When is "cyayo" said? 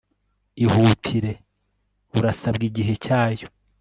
3.05-3.47